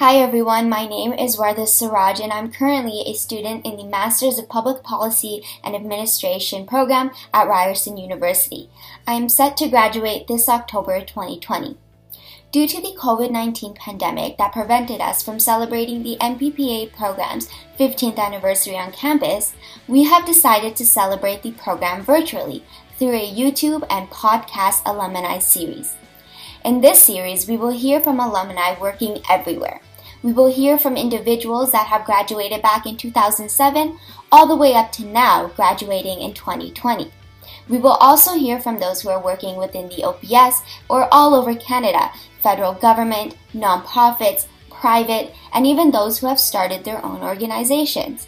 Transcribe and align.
Hi 0.00 0.16
everyone, 0.16 0.70
my 0.70 0.86
name 0.86 1.12
is 1.12 1.36
Wardah 1.36 1.68
Siraj 1.68 2.20
and 2.20 2.32
I'm 2.32 2.50
currently 2.50 3.02
a 3.02 3.12
student 3.12 3.66
in 3.66 3.76
the 3.76 3.84
Masters 3.84 4.38
of 4.38 4.48
Public 4.48 4.82
Policy 4.82 5.42
and 5.62 5.76
Administration 5.76 6.66
program 6.66 7.10
at 7.34 7.46
Ryerson 7.46 7.98
University. 7.98 8.70
I 9.06 9.12
am 9.12 9.28
set 9.28 9.58
to 9.58 9.68
graduate 9.68 10.26
this 10.26 10.48
October 10.48 11.02
2020. 11.02 11.76
Due 12.50 12.66
to 12.66 12.80
the 12.80 12.96
COVID 12.98 13.30
19 13.30 13.74
pandemic 13.74 14.38
that 14.38 14.54
prevented 14.54 15.02
us 15.02 15.22
from 15.22 15.38
celebrating 15.38 16.02
the 16.02 16.16
MPPA 16.18 16.96
program's 16.96 17.50
15th 17.78 18.18
anniversary 18.18 18.78
on 18.78 18.92
campus, 18.92 19.52
we 19.86 20.04
have 20.04 20.24
decided 20.24 20.76
to 20.76 20.86
celebrate 20.86 21.42
the 21.42 21.52
program 21.52 22.00
virtually 22.02 22.64
through 22.98 23.12
a 23.12 23.30
YouTube 23.30 23.86
and 23.90 24.08
podcast 24.08 24.80
alumni 24.86 25.38
series. 25.40 25.94
In 26.64 26.80
this 26.80 27.04
series, 27.04 27.46
we 27.46 27.58
will 27.58 27.70
hear 27.70 28.00
from 28.00 28.18
alumni 28.18 28.78
working 28.80 29.22
everywhere. 29.28 29.80
We 30.22 30.32
will 30.32 30.52
hear 30.52 30.78
from 30.78 30.96
individuals 30.96 31.72
that 31.72 31.86
have 31.86 32.04
graduated 32.04 32.60
back 32.60 32.86
in 32.86 32.96
2007 32.96 33.98
all 34.30 34.46
the 34.46 34.56
way 34.56 34.74
up 34.74 34.92
to 34.92 35.04
now, 35.04 35.48
graduating 35.56 36.20
in 36.20 36.34
2020. 36.34 37.10
We 37.68 37.78
will 37.78 37.92
also 37.92 38.34
hear 38.34 38.60
from 38.60 38.80
those 38.80 39.00
who 39.00 39.08
are 39.08 39.22
working 39.22 39.56
within 39.56 39.88
the 39.88 40.04
OPS 40.04 40.62
or 40.88 41.08
all 41.12 41.34
over 41.34 41.54
Canada, 41.54 42.10
federal 42.42 42.74
government, 42.74 43.36
nonprofits, 43.54 44.46
private, 44.70 45.32
and 45.54 45.66
even 45.66 45.90
those 45.90 46.18
who 46.18 46.26
have 46.26 46.40
started 46.40 46.84
their 46.84 47.04
own 47.04 47.22
organizations. 47.22 48.26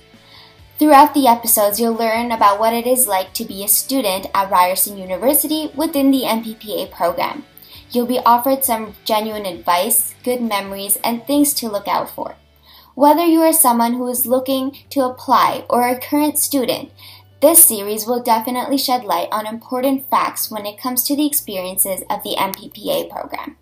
Throughout 0.78 1.14
the 1.14 1.26
episodes, 1.26 1.78
you'll 1.78 1.94
learn 1.94 2.32
about 2.32 2.58
what 2.58 2.72
it 2.72 2.86
is 2.86 3.06
like 3.06 3.32
to 3.34 3.44
be 3.44 3.62
a 3.62 3.68
student 3.68 4.26
at 4.34 4.50
Ryerson 4.50 4.96
University 4.96 5.70
within 5.74 6.10
the 6.10 6.22
MPPA 6.22 6.90
program. 6.90 7.44
You'll 7.92 8.06
be 8.06 8.20
offered 8.20 8.64
some 8.64 8.94
genuine 9.04 9.44
advice, 9.44 10.14
good 10.24 10.40
memories, 10.40 10.96
and 11.04 11.26
things 11.26 11.52
to 11.54 11.68
look 11.68 11.86
out 11.86 12.08
for. 12.08 12.36
Whether 12.94 13.24
you 13.24 13.40
are 13.40 13.52
someone 13.52 13.94
who 13.94 14.08
is 14.08 14.26
looking 14.26 14.76
to 14.90 15.04
apply 15.04 15.66
or 15.68 15.86
a 15.86 16.00
current 16.00 16.38
student, 16.38 16.90
this 17.42 17.64
series 17.64 18.06
will 18.06 18.22
definitely 18.22 18.78
shed 18.78 19.04
light 19.04 19.28
on 19.30 19.46
important 19.46 20.08
facts 20.08 20.50
when 20.50 20.64
it 20.64 20.80
comes 20.80 21.02
to 21.04 21.16
the 21.16 21.26
experiences 21.26 22.02
of 22.08 22.22
the 22.22 22.36
MPPA 22.38 23.10
program. 23.10 23.56